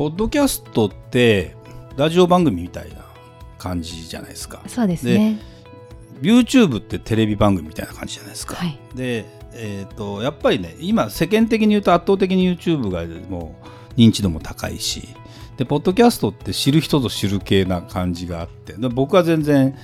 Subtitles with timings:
[0.00, 1.54] ポッドキャストって
[1.98, 3.04] ラジオ番組みたいな
[3.58, 4.62] 感じじゃないですか。
[4.66, 5.38] そうですね。
[6.22, 8.78] YouTube ってテレビ番組みたいな感じじゃないですか、はい。
[8.94, 13.56] で、えー、とやっぱりね今世間的に言うと圧倒的に YouTube がも
[13.94, 15.06] う認知度も高いし
[15.58, 19.76] でポッドキャストって知る人ぞ知る系な感じがあってで僕は全然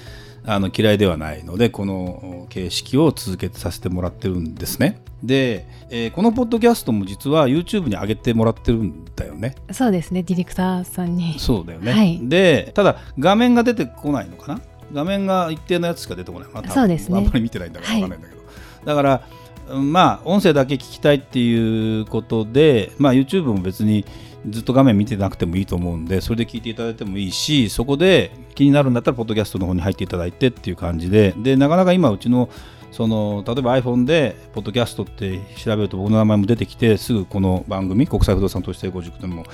[0.47, 5.03] あの嫌いではないのでこの形式を続けてさせてもらってるんですね。
[5.23, 9.57] で、えーこのポッドキャストも実は YouTube に上げてもらってるんだよね。
[9.73, 10.23] そうですね。
[10.23, 11.39] ディレクターさんに。
[11.39, 12.21] そうだよね、はい。
[12.23, 14.61] でただ画面が出てこないのかな？
[14.93, 16.69] 画面が一定のやつしか出てこないのかな？
[16.69, 16.75] 多分。
[16.75, 17.19] そうですね。
[17.19, 18.41] あんまり見てないんだから分かんないんだけど、
[18.85, 19.27] だから
[19.69, 24.05] うんまあ音声だけ聞きたいっていうことで、まあ、YouTube も別に
[24.49, 31.35] ずっと画面見てなくてもいいと思うんでそれで聞いていただいてもいいしそこで気になるんだったらポッドキャストの方に入っていただいてっていう感じで。
[31.37, 32.49] でなかなか今うちの
[32.93, 39.45] その例えば iPhone でポッドキャストって調べると僕の名前も出てきてすぐこの番組国際不動産投資成功塾でも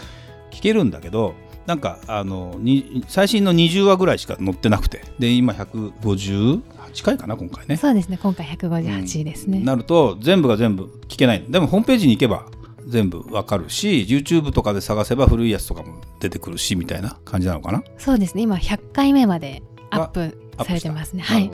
[0.52, 1.34] 聞けるんだけど
[1.66, 5.02] なんかあのに最新の20話ぐらいしか載ってなくて。
[5.18, 7.76] で今158回かな今回ね。
[7.76, 11.44] そうですね今回158ですね、なると全部が全部聞けない。
[11.48, 12.46] でもホームページに行けば
[12.86, 17.82] 全部わかるし YouTube とかで探せば古いやつとかも出てくるしみたいな感じなのかな？
[17.98, 18.42] そうですね。
[18.42, 21.22] 今100回目までアップされてますね。
[21.22, 21.50] はい。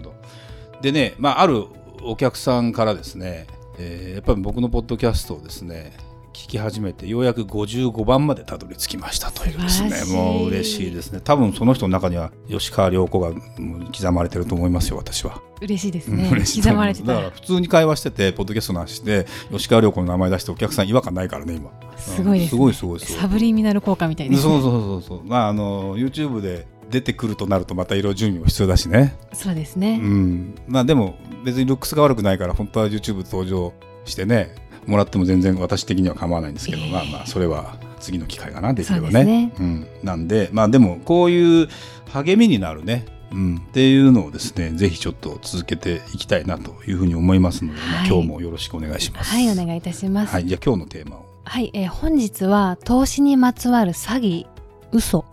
[0.83, 1.65] でね、まあ、ある
[2.03, 3.47] お客さんからですね、
[3.79, 5.93] えーやっぱり僕のポッドキャストをですね
[6.39, 10.05] 聞き始めてようやく55番までたどり着きましたというですね。
[10.15, 11.21] もう嬉しいですね。
[11.21, 15.43] 多分その人の中には吉川良子が刻まれてると思いますよ私は。
[15.61, 16.63] 嬉しいですうんね嬉しい。
[16.63, 17.29] と思います刻まれてた。
[17.29, 21.73] だから普通に会話しててポッドキャストの話で吉川良子の名前出してお客さん違和感ないからね今。
[21.97, 22.49] すごいです、ね。
[22.51, 23.21] すごいすごいすごい。
[23.21, 25.25] サブリミナル効果みたいです、ね、そうそうそうそう。
[25.25, 29.19] まああの YouTube で出てくるとなるとまたいろいろ準備も必要だしね。
[29.33, 30.55] そうですうね、ん。
[30.69, 33.73] まあでも別にルックスが悪くないから本当は YouTube 登場
[34.05, 36.91] してねもらっても全然私的には構わないんですけど、ええ。
[36.91, 39.51] まあまあそれは次の機会かなできればね。
[39.51, 41.69] ですうん、なんでまあでもこういう
[42.11, 43.07] 励みになるね。
[43.31, 48.09] うん、っていうのをですねぜひちょっと続けていきたいなというふうに思いますので、まあはい。
[48.09, 49.31] 今日もよろしくお願いします。
[49.31, 50.33] はいお願いいたします。
[50.33, 51.27] はい、じゃあ今日のテーマを。
[51.45, 54.47] はい、えー本日は投資にまつわる詐欺
[54.93, 55.27] 嘘。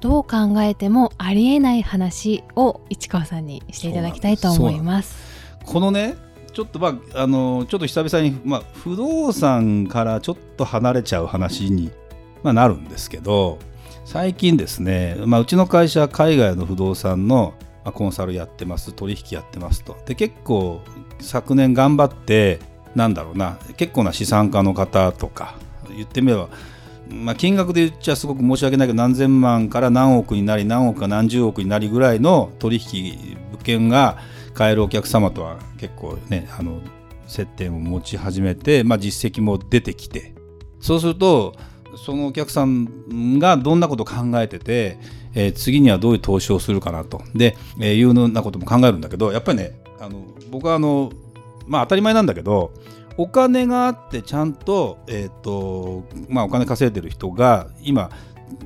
[0.00, 5.16] どう考えてもありえない話を市川さんにしていただきたいと思います。
[5.64, 6.16] このね
[6.52, 11.90] ちょっとまああのちょっと久々に、まあ、不動産からちょっと離れちゃう話に、
[12.42, 13.58] まあ、なるんですけど
[14.04, 17.54] 最近ですね、まあ、うちの会社海外の不動産の、
[17.84, 19.96] まあ、コンサルやってます取引やってますと。
[20.06, 20.80] で結構
[21.20, 22.60] 昨年頑張って
[22.94, 25.56] なんだろうな結構な資産家の方とか
[25.88, 26.48] 言ってみれば
[27.12, 34.18] まあ、金額で言っちゃすごく申し訳ないけど何千万から何億になり何億か何十億になりぐらいの取引物件が
[34.54, 36.80] 買えるお客様とは結構ねあの
[37.26, 40.34] 接点を持ち始めて、まあ、実績も出てきて。
[40.80, 41.54] そうすると
[41.96, 44.98] そのお客さんがどんなことを考えてて、
[45.34, 47.22] えー次にはどういう投資をするかなと。
[47.34, 51.12] で、えーいうようなことも考えるんだけどやっぱりねあの僕はあの
[51.66, 52.72] まあ当たり前なんだけど
[53.16, 58.10] お金があってちゃんと,、えーとまあ、お金稼いでる人が今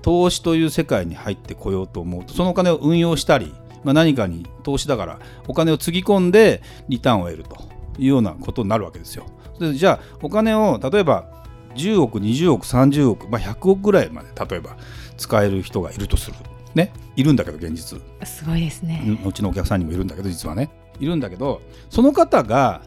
[0.03, 3.53] 投資という世界に入ってこようと思うとそのお金を運用したり、
[3.87, 7.57] まあ、何かに投資だからお金をつぎ込んでリターンを得ると
[7.99, 9.27] いうようなことになるわけですよ。
[9.61, 11.31] でじゃあお金を例えば
[11.77, 14.77] 10億20億30億、まあ、100億ぐらいまで例えば
[15.17, 16.37] 使える人がいるとする。
[16.75, 20.69] ね、いるんだけど現実すごいですね、うちのお客さんにもいるんだけど実はね
[21.01, 22.83] いるんだけどその方が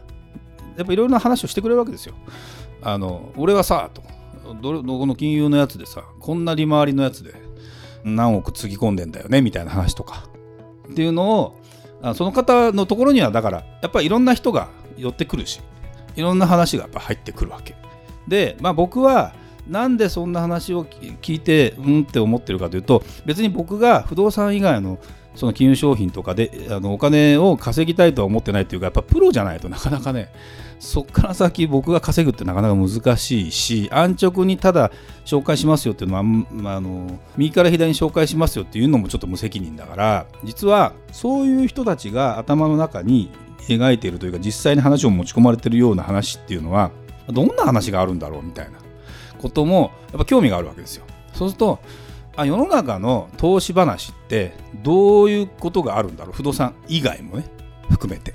[0.76, 2.14] やっぱいろいろな話をしてくれるわけですよ。
[2.82, 4.02] あの俺はさと
[4.62, 7.34] どこの金融のやつでさこんな利回りのやつで
[8.04, 10.29] 何億つぎ込んでんだよねみたいな話とか
[10.90, 11.54] っていうの
[12.02, 15.60] をその方のところにはだからやっぱりいろんな人が寄ってくるし
[16.16, 17.76] いろんな話がやっぱ入ってくるわけ。
[18.26, 19.34] で、まあ、僕は
[19.68, 24.98] なんでそんな話を聞いてうんって思ってるかというと別に僕が不動産以外の
[25.34, 30.30] その金融商品とかであのお金を稼ぎたいとは思ってないというかやっぱプロじゃないとなかなかね
[30.80, 34.90] そっから先僕が稼ぐってなかなか難しいし安直にただ
[35.24, 43.30] 紹介しますよっていうのは、まあ、あの右から左に紹介しますよっていうのもちょっと無責任だから実はそういう人たちが頭の中に
[43.68, 46.90] 描いているというか実際に話を持ち込まれているような話っていうのは
[47.28, 48.78] どんな話があるんだろうみたいな
[49.38, 51.04] こともやっぱ興味があるわけですよ。
[51.34, 51.78] そうすると
[52.40, 56.32] あ世の中の投資話ってどういうことがあるんだろう？
[56.32, 57.44] 不動産以外もね
[57.90, 58.32] 含めて。
[58.32, 58.34] っ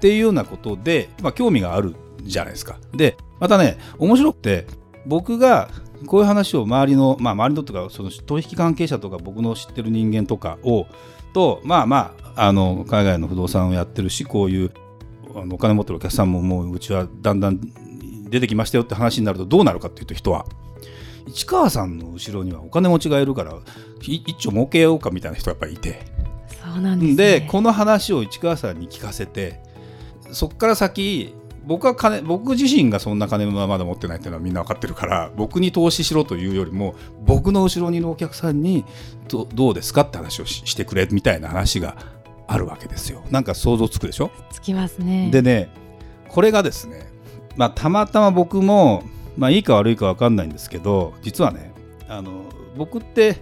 [0.00, 2.78] ていうようなことで、まあ、興味があるじゃないですか。
[2.92, 4.66] でまたね面白くて
[5.04, 5.68] 僕が
[6.06, 10.86] こういう話を周りの、まあ、周りのとかその取引関係者とか僕の知ってる人間とかを
[11.34, 14.72] とまあまああの海外の不動産をやってるしこういう
[15.34, 17.60] あのお金持ってるお客さんももううちはだんだん
[18.30, 20.46] 出てきましたよって話になるとどうなるかっていうと人は。
[21.32, 23.54] 市川さんの後ろにはお金持ちがいるから
[24.00, 26.04] 一丁儲けようかみたいな人がやっぱりいて。
[26.62, 29.60] そうなんです、ね、でこの話を市川さんに聞かせて
[30.30, 31.34] そこから先
[31.64, 36.94] 僕は金僕自身がそんな金はまだ持ってないっていうのはみんな分かってるから僕に投資しろというよりも
[37.24, 38.84] 僕の後ろにいるお客さんに
[39.28, 41.96] どどうですかって話をしてくれみたいな話が
[42.46, 43.22] あるわけですよ。
[43.30, 44.30] なんか想像つくでしょ？
[44.50, 45.30] つきますね。
[45.30, 45.70] でね
[46.28, 47.10] これがですね
[47.56, 49.02] まあたまたま僕も
[49.40, 51.72] まあいいか悪いか分かんないんですけど実はね
[52.08, 52.44] あの
[52.76, 53.36] 僕って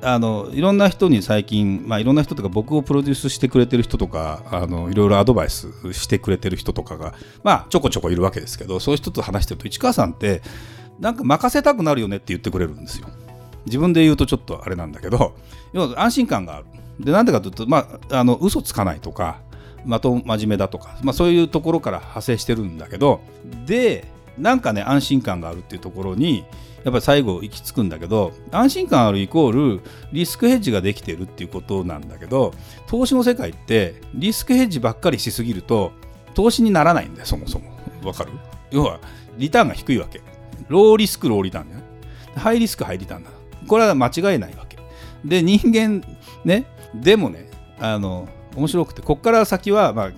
[0.00, 10.42] あのいろんな人に最近、まあ、いろんな人とか僕をプロデュースしてくれてる人とかあのいろいろアドバイスしてくれてる人とかが、まあ、ちょこちょこいるわけですけどそういう人と話してると市川さんって
[11.00, 13.08] なんか任せたくなるよねって言ってくれるんですよ。
[13.66, 15.34] 自分で言うとちょっとあれなんだけど
[15.72, 16.66] 要は安心感がある。
[17.00, 19.40] でなんでかというと、まあ、あの嘘つかないとか
[19.84, 23.20] まと真面目だとか、まあ、そういうところから派生してるんだけど
[23.66, 24.06] で
[24.38, 26.44] なんかね安心感があるっていうところに
[26.84, 29.80] やっぱり最後行き着くんだけど安心感あるイコール
[30.12, 32.54] リスクヘッジができてるっていうことなんだけど
[32.86, 35.92] 投資の世界ってリスクヘッジばっかりしすぎると
[36.34, 37.70] 投資にならないんだよそもそも。
[38.02, 38.32] わかる？
[38.70, 38.98] 要は
[39.36, 40.20] リターンが低いわけ。
[40.68, 41.84] ローリスクローリターンじゃない
[42.34, 43.30] ハイリスクハイリターンだ。
[43.68, 44.78] これは間違いないわけ。
[45.24, 46.02] で人間
[46.44, 50.12] ねでもねあの面白くてこっから先はまあ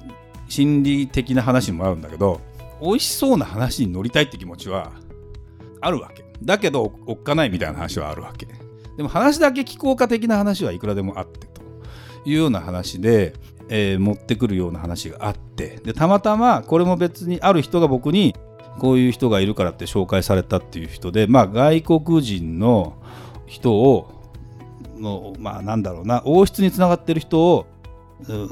[0.49, 2.41] 心理的な話にもあるんだけど
[2.85, 4.93] 美味しそうな話に乗りたいって気持ちは
[5.81, 6.25] あるわけ。
[6.43, 8.47] だけどおっかないみたいな話はあるわけ。
[8.97, 11.63] でも話だけ聞こうか的な話はいくらでもあってと
[12.25, 13.35] いうような話で、
[13.69, 15.81] えー、持ってくるような話があって。
[15.85, 18.35] でたまたまこれも別にある人が僕に
[18.79, 22.97] こういう人がいるからって紹介されたっていう人でまあ外国人の
[23.47, 24.11] 人を
[24.97, 27.67] のまあなんだろうな王室につながってる人を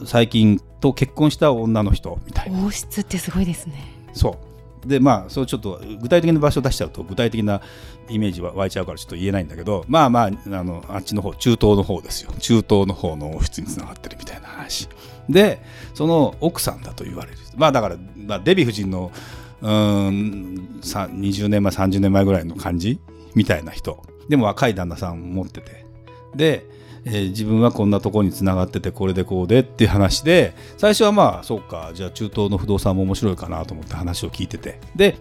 [0.07, 2.65] 最近と結婚した女の人みたいな。
[2.65, 3.92] 王室ってすごいですね。
[4.13, 4.39] そ
[4.85, 4.89] う。
[4.89, 7.61] でまあそうちょっと具体的な場所を出しちゃうと具体的な
[8.09, 10.31] イメージは湧いちゃうからちょっと言えないんだけどまあまああ
[10.65, 12.33] のあっちの方中東の方ですよ。
[12.41, 14.89] 中東の方の王室につながってるみたいな話。
[15.29, 15.63] で
[15.95, 17.39] その奥さんだと言われる。
[17.57, 19.13] まあだから、まあ、デヴィ夫人の
[19.61, 23.01] うん20年前30年前ぐらいの感じ
[23.35, 24.03] みたいな人。
[24.29, 25.87] でも若い旦那さん持ってて。
[26.35, 26.67] で
[27.05, 34.79] えー、自分はこんなとこにつながっててこれでこうでっていう話で最初はまあそうかじゃあ中東の不動産も面白いかなと思って話を聞いてて。
[34.95, 35.17] で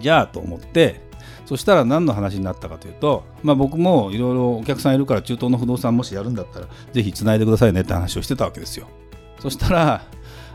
[0.00, 1.00] じゃあと思って
[1.44, 8.86] そしたら何の話になったかというと、まあ、僕もいろいろお客さんいるから中東の不動産もしやるんだったらぜひつないでくださいねって話をしてたわけですよ。
[9.40, 10.04] そしたら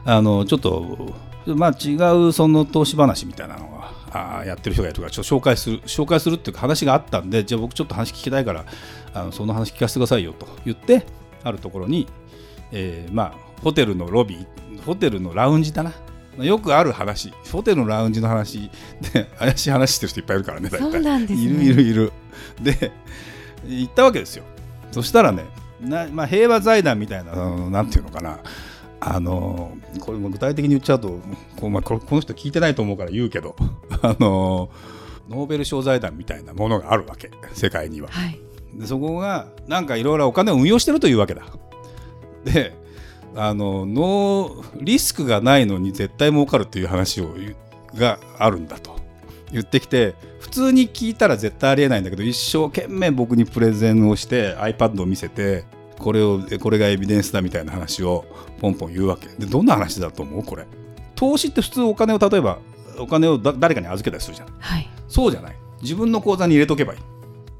[0.06, 1.14] あのちょっと
[1.46, 1.96] まあ違
[2.28, 3.77] うその投資話みたいなのが
[4.12, 8.66] あやってる人がいるからちょっと紹介する紹介するっていうか話があったんでじゃあ僕ちょっと話聞きたいから
[9.14, 11.06] あのその話聞かせてくださいよと言って
[11.44, 12.08] あるところに、
[12.72, 15.94] えー、まあホテルのロビーホテルのラウンジだな。
[16.38, 17.34] よくある話。
[17.52, 18.70] ホテルのラウンジの話
[19.14, 22.14] で 怪しい話してる人いっぱいいるからねそうなんです、ね、いるいるいる。
[22.62, 22.92] で
[23.66, 24.44] 行ったわけですよ。
[24.92, 25.46] そしたらね
[25.82, 27.34] な、まあ、平和財団みたいな
[27.70, 28.40] なんていうのかな
[29.00, 31.20] あのこれも具体的に言っちゃうと
[31.60, 33.56] こ,、まあ、この人聞いてないと思うから言うけど
[34.02, 34.70] あの
[35.30, 38.10] ノーベル賞財団みたいなものがあるわけ世界には。
[38.10, 38.40] はい、
[38.74, 41.46] でそこがなんかいろいろお金を運用してるというわけだ。
[42.46, 42.74] で
[43.36, 47.36] あのノーリスクがないのに絶対儲かるっていう話を
[47.94, 48.96] があるんだと
[49.52, 55.66] 言ってきて普通に聞いたら絶対ありえないんだけど一生懸命僕にプレゼンをして iPad を見せて
[56.00, 58.26] これをこれがエビデンスだみたいな話を
[58.60, 59.28] ポンポン言うわけ。
[59.28, 60.44] でどんな話だと思う？
[60.44, 60.66] これ。
[61.16, 62.60] 投資って普通お金を例えば
[63.00, 65.56] お金を誰かに預けたりするじゃん、はい、そうじゃない。
[65.82, 67.00] 自分の口座に入れとけばいい。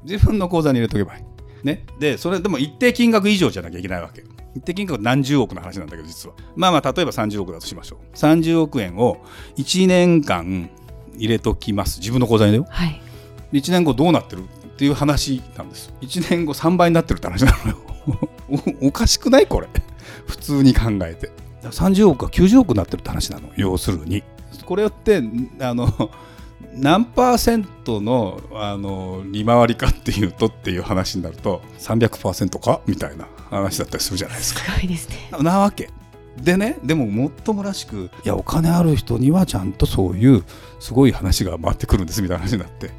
[0.04, 1.66] 自分の口座に入れとけばいい。
[1.66, 1.84] ね。
[1.98, 4.24] でそれでも一定金額以上じゃなきゃいけないわけ。
[4.54, 6.34] 一定金額何十億の話なんだけど実は。
[6.56, 8.16] まあまあ例えば30億だとしましょう。
[8.16, 9.24] 30億円を
[9.56, 10.70] 1年間
[11.16, 12.00] 入れときます。
[12.00, 13.00] 自分の口座にだよ、はい、
[13.52, 14.44] 1年後どうなってる？
[14.44, 14.46] っ
[14.78, 15.92] ていう話なんです。
[16.00, 17.78] 1年後3倍になってるって話なのよ
[18.80, 19.68] おかしくないこれ。
[20.26, 21.30] 普通に考えて。
[21.62, 23.48] 30億か90億になってるって話なの。
[23.56, 24.22] 要するに。
[24.64, 25.22] これって
[25.60, 26.10] あの
[26.74, 34.60] 何パーセントのあの利回りかっていうとっていう話になると300%かみたいな話だったりするじゃないですか。
[34.60, 35.30] すごいですね。
[35.40, 35.90] なわけ。
[36.42, 40.44] でねでももっともらしくいやお金ある人にはちゃんとそういう
[40.78, 42.90] すごい話が回ってくるんですみたいな話になって、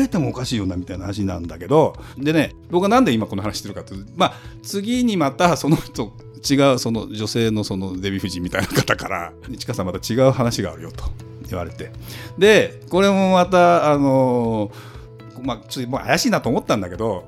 [0.00, 6.12] えてもおかしいよなみたいな話なんだけどでね僕はなんで今この話してるかというとまあ次にまたその人
[6.48, 11.04] 違うその女性のそのデヴィ夫人みたいな方から「市川さんまた違う話があるよ」と
[11.48, 11.90] 言われて。
[12.38, 14.70] でこれもまたあの
[15.42, 17.24] まあちょっともう怪しいなと思ったんだけど、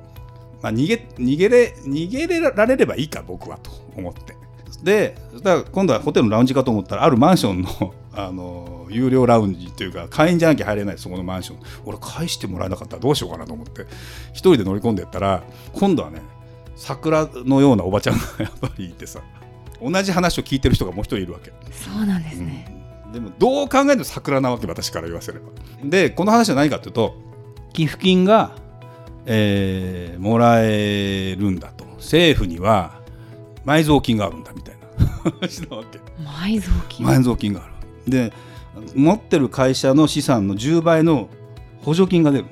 [0.63, 4.36] まあ、逃げ逃げれ逃げられればいいか僕はと思って。
[4.83, 11.59] でそしたら今度はホテルのラウンジかと思ったらあるマンションの あの有料ラウンジというか会員じゃなきゃ入れないそこのマンション。
[11.85, 12.97] 俺返してもらえなかった。
[12.97, 13.83] らどうしようかなと思って。
[14.33, 15.43] 一人で乗り込んでったら
[15.73, 16.21] 今度はね
[16.77, 19.21] 桜のようなおばちゃんが やっぱりいてさ
[19.83, 21.53] 同じ話を聞いてる人がもう一人いるわけ。
[21.73, 25.47] そうなんですね、うん、でもどう考えても桜なわけ私から言わせれば。
[25.85, 27.17] でこの話は何かというと
[27.73, 28.53] 寄付金が、
[29.27, 31.85] えー、もらえるんだと。
[31.97, 32.96] 政府には
[33.67, 34.87] 埋蔵金があるんだみたいな。
[35.41, 35.99] 話なわけ。
[36.23, 37.07] 埋蔵金？
[37.07, 38.11] 埋蔵金がある。
[38.11, 38.33] で
[38.95, 41.29] 持ってる会社の資産の10倍の
[41.83, 42.45] 補助金が出る。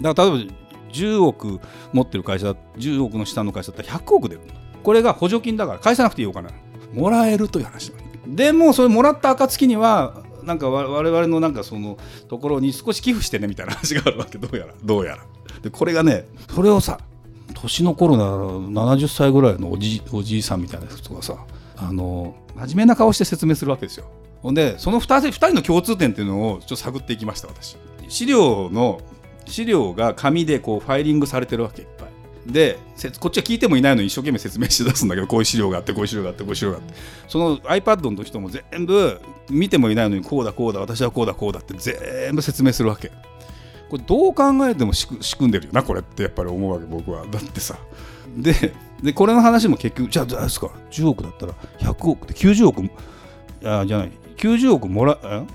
[0.00, 0.52] だから例えば
[0.92, 1.60] 10億
[1.92, 4.40] 持ってる会社10億の資産の会社だったら100億出る
[4.82, 6.48] これが補助金だから返さなくていいお金
[6.94, 7.92] もらえるという話
[8.26, 11.98] でもそれもらった暁にはなんか我々のなんかその
[12.28, 14.38] ところに少し寄付してねみたいな話があるわけ。
[14.38, 14.74] どうやら。
[14.82, 15.24] どうやら。
[15.60, 16.98] でこれがねそれをさ
[17.62, 18.30] 年の頃なら
[18.96, 21.36] 70歳ぐらいのおじおじいさんみたいな人がさ
[21.76, 24.06] あの真面目な顔して説明するわけですよ。
[24.42, 27.76] ほんでその 2, 2人の共通点っていうのをちょっと探っていきました私。
[28.08, 29.00] 資料の
[29.46, 32.08] 資料が紙でこうファイリングされてるわけいっぱい。
[32.52, 32.78] で
[33.20, 36.94] こっちは聞いてもいないのに一生懸命説明して出すんだけどこういう資料があってこういう資料があってこういう資料があって。
[37.28, 43.10] その iPad の人も全部見てもいないのにこうだこうだ私はこうだこうだって全部説明するわけ。
[43.88, 47.26] これどう考えても仕組んでるよなこれってやっぱり思うわけ僕は。
[47.26, 47.78] だってさ。
[48.36, 50.70] ででこれの話も結局じゃあどうですか。
[50.90, 52.82] 10億だったら100億で90億
[53.64, 54.12] あじゃない。
[54.36, 55.46] 90億もらえ？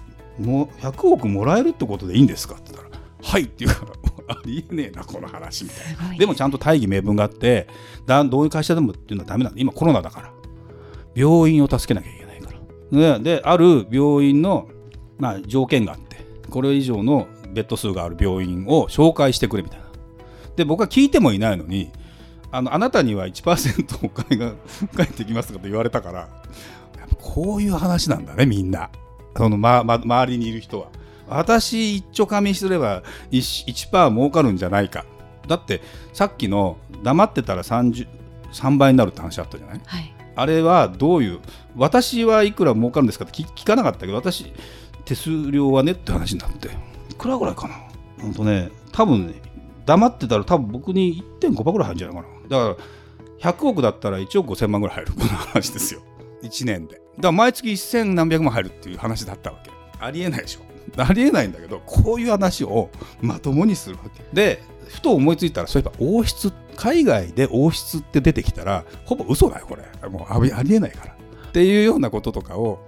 [0.42, 2.56] もう100億もらえるってことでいいんですか？
[2.56, 7.68] って言ったら「はい」って言うからありえねえなこの話みたいな、ね、でもちゃんと大義名分があって
[8.06, 9.62] だどういう会社でもっていうのはダメなんだ。
[9.62, 10.34] 今コロナだから。
[11.16, 12.52] 病院を助けなきゃいけないか
[12.92, 13.20] ら。
[13.20, 14.68] である病院の、
[15.20, 16.18] まあ、条件があって
[16.50, 19.86] これ以上のベッド数がある病院を紹介してくれみたいな。
[20.56, 21.92] で僕は聞いてもいないのに
[22.52, 24.54] あのあなたには1% お金が
[24.96, 26.30] 返ってきますかと言われたから
[27.20, 28.90] こういう話なんだねみんな。
[29.36, 30.88] その、まま、周りにいる人は。
[31.28, 35.06] 私一丁紙すれば 1%, 1儲かるんじゃないか。
[35.48, 35.82] だって
[36.14, 41.40] さっきの黙ってたら3倍になるって話あったじゃない、はい、あれはどういう
[41.76, 44.54] 私はいくら儲かるんですかって聞かなかったけど私
[45.06, 46.68] 手数料はねって話になって。
[46.68, 46.72] い
[47.24, 47.76] くらぐらいかな？
[48.22, 49.42] 本当ね多分ね
[49.86, 52.68] 黙ってたら多分僕に1.5%ぐらい入るんじゃないかな。
[52.68, 52.82] だか
[53.44, 56.02] ら100億だったら1億5000万ぐらい入るこの話ですよ。
[56.44, 56.96] 1年で。
[56.96, 59.72] だから毎月1000何百万入るっていう話だったわけ。
[60.00, 60.62] ありえないでしょ。
[61.02, 62.90] ありえないんだけどこういう話を
[63.22, 64.24] まともにするわけ。
[64.34, 70.10] でふと思いついたらそういえば王室海外で王室って出てきたらほぼ嘘だよこれ。
[70.10, 71.14] もうありえないから。
[71.14, 72.80] っていうようなこととかを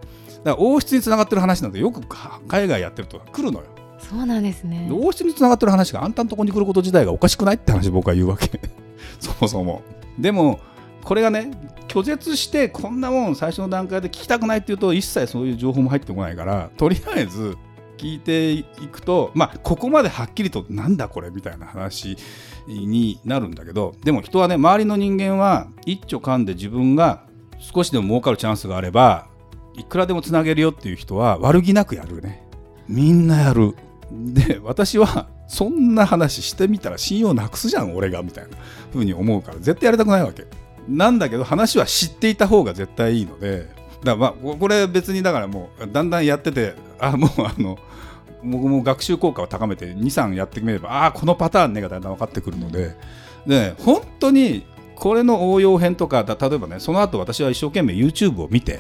[0.44, 2.02] だから王室につながってる話なんてよく
[2.48, 3.66] 海外やってると来るのよ。
[4.10, 4.90] そうなんですね。
[4.92, 8.60] 王室につながってる話があんたのとこに来ること自体がおかしくないって話僕は言うわけ。
[9.20, 9.82] そもそも。
[10.20, 10.60] でも
[11.04, 11.52] これがね
[11.88, 17.58] 拒絶してこんなもん最初の段階で聞きたくないっていうと一切そういう情報も入ってこないからとりあえず
[17.98, 22.18] 聞いていくとまあここまではっきりとなんだこれみたいな話
[22.68, 27.24] になるんだけどでも人はね周りの人間は一丁噛んで自分が
[27.60, 29.28] 少しでも儲かるチャンスがあれば
[29.78, 32.46] いくらでもつなげるよっていう人は悪気なくやるね。
[32.88, 33.76] みんなやる。
[34.12, 38.58] で私はそんな話してみたら信用なくすじゃん俺がみたいな
[38.94, 40.46] 風に思うから絶対やりたくないわけ。
[40.88, 43.70] なんだけど話は知っていた方が絶対いいので。
[44.04, 47.78] だまあこれ別にだからもうだんだんやっててあもう あの
[48.44, 52.96] 僕も学習効果を高めて23やってみればああこのパターンねがだんだん分かってくるので。
[53.48, 58.80] で本当にこれの応用編とか例えばねその後私は一生懸命 YouTube を見て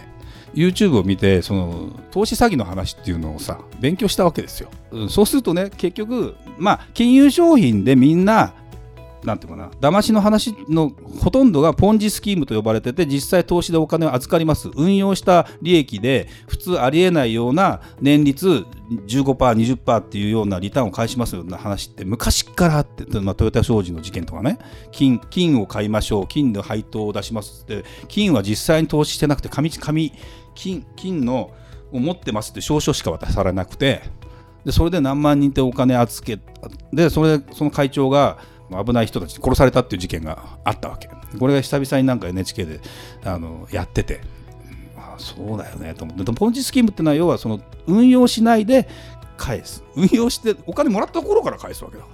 [0.55, 8.53] YouTube を見てその投資詐欺の話っていうのをさ勉強したわけですよ、うん、そうするとね結局まあ金融商品でみんな
[9.25, 14.69] なんていうかな騙しの話のほとんどがポンジスキームと呼ばれてて実際投資でお金を預かります。
[14.75, 18.65] 運用した利益で普通ありえないような年率
[19.07, 24.59] 15%20% っていうようなリターンを返しますような話って昔からあって、まあ、トヨタ商事の事件とかね。
[24.91, 26.27] 金金を買いましょう。
[26.27, 27.83] 金の配当を出しますって。
[28.07, 30.13] 金は実際に投資してなくて紙紙
[30.55, 31.51] 金金の
[31.91, 34.01] を持ってますって証書しか渡されなくて
[34.65, 36.39] でそれで何万人ってお金預け
[36.91, 38.37] でそれでその会長が
[38.71, 41.07] 危ない人たちに殺されたっていう事件があったわけ。
[41.37, 42.79] これが久々になんか NHK で
[43.23, 44.21] あのやってて、
[44.97, 46.33] あ、そうだよねと思って。
[46.33, 48.87] ポンジスキームってのは要はその運用しないで
[49.37, 49.83] 返す。
[49.95, 52.03] 運用してお金もらったところから返すわけだ。
[52.03, 52.09] か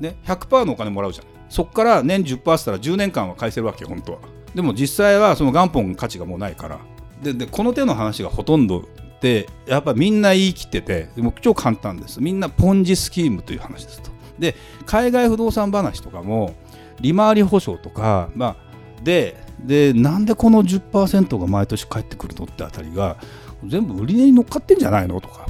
[0.00, 1.26] ら、ね、100%のお金もらうじゃん。
[1.48, 4.18] そこから年10%したら10年間は返せるわけ本当は。
[4.54, 6.80] でも実際はその元本価値がもうないから。
[7.22, 8.88] ででこの手の話がほとんど
[9.20, 12.20] でやっぱみんな言い切ってても超簡単です。
[12.20, 14.10] みんなポンジスキームという話ですと。
[14.38, 16.54] で海外不動産話とかも
[17.00, 18.56] 利回り保証とか、まあ、
[19.02, 23.16] ででなんでこの10%が毎年返ってくるのってあたりが
[23.64, 25.46] 全部売り値に乗っかってんじゃないのとか。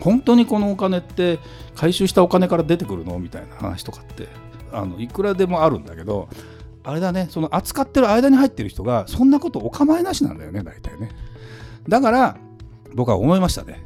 [0.00, 1.38] 本当にこのお金って
[1.74, 4.28] 回収したお金から出てくるのみたいな話とかって
[4.72, 6.28] あのいくらでもあるんだけど
[6.84, 11.10] あれだねその扱ってる間に入ってる人がそんなことお構いなしなんだよね大体ね。
[11.88, 12.36] だから
[12.94, 13.82] 僕は思いましたね。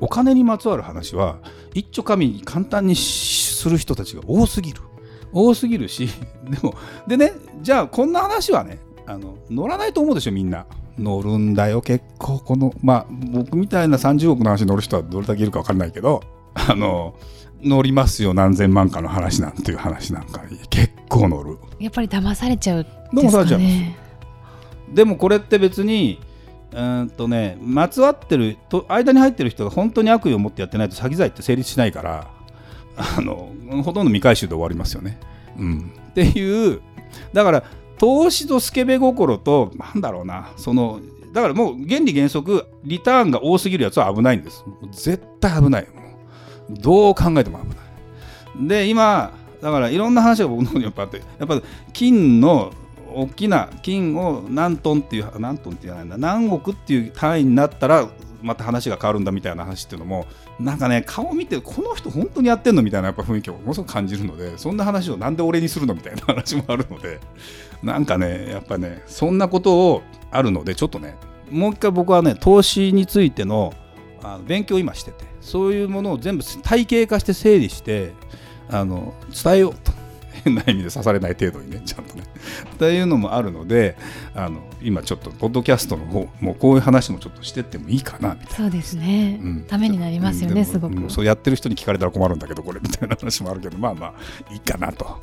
[0.00, 1.38] お金にまつわる話は
[1.74, 4.80] 一丁紙に簡単にする人たちが多すぎる。
[5.32, 6.08] 多すぎるし
[6.48, 6.74] でも
[7.06, 10.66] でねじゃあこんな話はねあの乗らないと思うでしょみんな。
[10.98, 12.38] 乗るんだよ結構。
[12.38, 16.22] このまあ僕みたいな30億の話乗る人はどれだけいるか分かんないけど
[16.54, 17.14] あの
[17.62, 21.58] 乗りますよ何千万かの話なんていう話なんかに結構乗る。
[21.78, 23.96] やっぱり騙されちゃう騙されちゃうんで
[24.90, 24.94] す。
[24.94, 26.20] でもこれって別に
[26.72, 32.30] うんとねまつわってると間に入ってる人が本当に悪意を持ってやってないと詐欺罪って成立しないから
[32.96, 35.18] あのほとんど未回収で終わりますよね。
[35.58, 36.80] うん、っていう
[37.32, 37.64] だから
[37.98, 41.00] 投資とスケベ心となんだろうなその
[41.32, 44.64] だからもう原理原則リターンが多すぎるやつは危ないんです。
[44.92, 45.86] 絶対危ない。
[46.68, 48.68] どう考えても危ない。
[48.68, 51.60] で今だからいろんな話が僕の方にやっぱあってやっぱ
[51.92, 52.72] 金の
[53.14, 56.18] 大きな金を何トンっていう何トンって言わないんだ。
[56.18, 58.08] 何億っていう単位になったら
[58.42, 60.26] また話が変わるんだみたいな話っていうのも
[60.60, 67.20] なんかね顔見てこの人本当にやってんのみたいなやっぱ雰囲気をものすごく感じるのでそんな話をなんで俺にするのみたいな 話もあるので
[67.82, 71.16] なんかねやっぱねそんなことをあるのでちょっとね
[71.50, 73.72] もう一回僕はね投資についての
[74.22, 78.12] あの勉強を今しててそういうものを全部体系化して整理して
[78.70, 80.06] あの伝えようと。
[80.44, 82.22] 変な意味で刺されない程度にねちゃんとね。
[82.74, 83.96] っていうのもあるので
[84.34, 88.56] あの今ちょっとポッドキャストの方もうこういう話もちょっとしてってもいいかなみたいな。
[88.56, 91.10] そうですね、うん、ためになりますよね、すごく。
[91.10, 93.16] そうやってる人に聞かれたら困るんだけどこれみたいな。
[93.26, 95.18] 話もあるけどまあまあいいかなと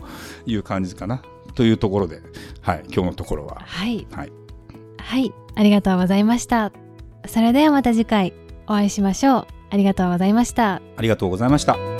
[0.45, 1.21] いう感じかな。
[1.55, 2.21] というところで
[2.61, 3.61] はい今日のところは。
[3.65, 4.07] はい。
[4.11, 4.31] はい、
[4.97, 6.71] はい、ありがとうございました。
[7.27, 8.33] それではまた次回
[8.67, 9.47] お会いしましょう。
[9.69, 10.81] ありがとうございました。
[10.97, 11.92] ありがとうございました